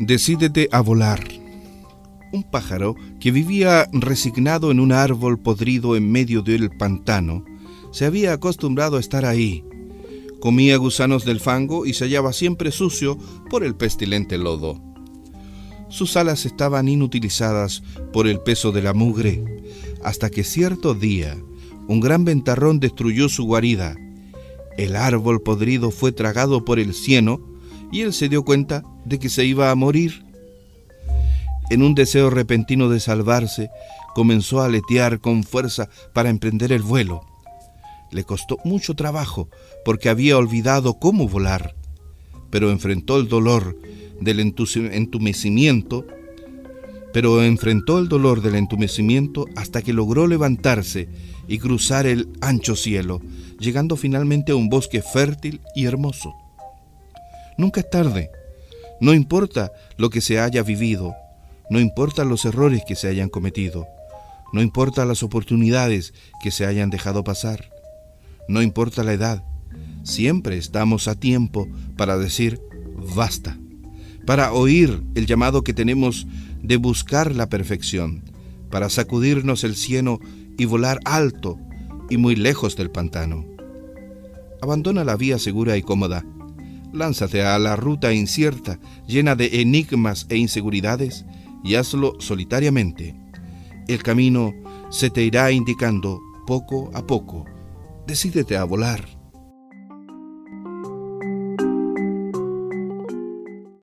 Decídete 0.00 0.66
a 0.72 0.80
volar. 0.80 1.20
Un 2.32 2.42
pájaro 2.42 2.96
que 3.20 3.30
vivía 3.30 3.86
resignado 3.92 4.70
en 4.70 4.80
un 4.80 4.92
árbol 4.92 5.38
podrido 5.38 5.94
en 5.94 6.10
medio 6.10 6.40
del 6.40 6.70
pantano 6.70 7.44
se 7.92 8.06
había 8.06 8.32
acostumbrado 8.32 8.96
a 8.96 9.00
estar 9.00 9.26
ahí. 9.26 9.62
Comía 10.40 10.78
gusanos 10.78 11.26
del 11.26 11.38
fango 11.38 11.84
y 11.84 11.92
se 11.92 12.06
hallaba 12.06 12.32
siempre 12.32 12.72
sucio 12.72 13.18
por 13.50 13.62
el 13.62 13.74
pestilente 13.74 14.38
lodo. 14.38 14.80
Sus 15.90 16.16
alas 16.16 16.46
estaban 16.46 16.88
inutilizadas 16.88 17.82
por 18.10 18.26
el 18.26 18.40
peso 18.40 18.72
de 18.72 18.80
la 18.80 18.94
mugre, 18.94 19.44
hasta 20.02 20.30
que 20.30 20.44
cierto 20.44 20.94
día 20.94 21.36
un 21.88 22.00
gran 22.00 22.24
ventarrón 22.24 22.80
destruyó 22.80 23.28
su 23.28 23.44
guarida. 23.44 23.96
El 24.78 24.96
árbol 24.96 25.42
podrido 25.42 25.90
fue 25.90 26.10
tragado 26.10 26.64
por 26.64 26.78
el 26.78 26.94
cieno 26.94 27.49
y 27.90 28.02
él 28.02 28.12
se 28.12 28.28
dio 28.28 28.44
cuenta 28.44 28.82
de 29.04 29.18
que 29.18 29.28
se 29.28 29.44
iba 29.44 29.70
a 29.70 29.74
morir. 29.74 30.24
En 31.70 31.82
un 31.82 31.94
deseo 31.94 32.30
repentino 32.30 32.88
de 32.88 33.00
salvarse, 33.00 33.70
comenzó 34.14 34.60
a 34.60 34.66
aletear 34.66 35.20
con 35.20 35.44
fuerza 35.44 35.88
para 36.12 36.30
emprender 36.30 36.72
el 36.72 36.82
vuelo. 36.82 37.24
Le 38.10 38.24
costó 38.24 38.58
mucho 38.64 38.94
trabajo 38.94 39.48
porque 39.84 40.08
había 40.08 40.36
olvidado 40.36 40.94
cómo 40.98 41.28
volar, 41.28 41.74
pero 42.50 42.70
enfrentó 42.70 43.18
el 43.18 43.28
dolor 43.28 43.76
del 44.20 44.40
entumecimiento, 44.40 46.04
pero 47.12 47.42
enfrentó 47.42 47.98
el 47.98 48.08
dolor 48.08 48.42
del 48.42 48.56
entumecimiento 48.56 49.46
hasta 49.56 49.82
que 49.82 49.92
logró 49.92 50.26
levantarse 50.26 51.08
y 51.46 51.58
cruzar 51.58 52.06
el 52.06 52.28
ancho 52.40 52.76
cielo, 52.76 53.20
llegando 53.58 53.96
finalmente 53.96 54.52
a 54.52 54.56
un 54.56 54.68
bosque 54.68 55.02
fértil 55.02 55.60
y 55.74 55.86
hermoso. 55.86 56.34
Nunca 57.60 57.80
es 57.80 57.90
tarde. 57.90 58.30
No 59.02 59.12
importa 59.12 59.70
lo 59.98 60.08
que 60.08 60.22
se 60.22 60.40
haya 60.40 60.62
vivido, 60.62 61.14
no 61.68 61.78
importa 61.78 62.24
los 62.24 62.46
errores 62.46 62.84
que 62.88 62.96
se 62.96 63.06
hayan 63.06 63.28
cometido, 63.28 63.86
no 64.54 64.62
importa 64.62 65.04
las 65.04 65.22
oportunidades 65.22 66.14
que 66.42 66.52
se 66.52 66.64
hayan 66.64 66.88
dejado 66.88 67.22
pasar, 67.22 67.70
no 68.48 68.62
importa 68.62 69.04
la 69.04 69.12
edad, 69.12 69.44
siempre 70.04 70.56
estamos 70.56 71.06
a 71.06 71.16
tiempo 71.16 71.68
para 71.98 72.16
decir 72.16 72.62
basta, 73.14 73.58
para 74.24 74.54
oír 74.54 75.02
el 75.14 75.26
llamado 75.26 75.62
que 75.62 75.74
tenemos 75.74 76.26
de 76.62 76.78
buscar 76.78 77.36
la 77.36 77.50
perfección, 77.50 78.22
para 78.70 78.88
sacudirnos 78.88 79.64
el 79.64 79.76
cieno 79.76 80.18
y 80.56 80.64
volar 80.64 80.98
alto 81.04 81.58
y 82.08 82.16
muy 82.16 82.36
lejos 82.36 82.74
del 82.74 82.90
pantano. 82.90 83.44
Abandona 84.62 85.04
la 85.04 85.16
vía 85.16 85.38
segura 85.38 85.76
y 85.76 85.82
cómoda 85.82 86.24
Lánzate 86.92 87.44
a 87.44 87.58
la 87.58 87.76
ruta 87.76 88.12
incierta, 88.12 88.78
llena 89.06 89.36
de 89.36 89.60
enigmas 89.60 90.26
e 90.28 90.36
inseguridades, 90.36 91.24
y 91.62 91.74
hazlo 91.74 92.14
solitariamente. 92.20 93.14
El 93.86 94.02
camino 94.02 94.52
se 94.90 95.10
te 95.10 95.22
irá 95.22 95.50
indicando 95.52 96.20
poco 96.46 96.90
a 96.94 97.06
poco. 97.06 97.44
Decídete 98.06 98.56
a 98.56 98.64
volar. 98.64 99.19